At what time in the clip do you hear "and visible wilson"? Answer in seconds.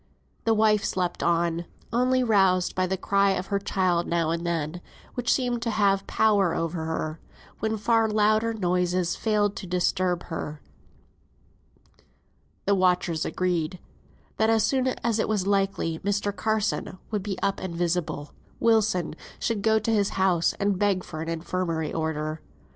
17.59-19.13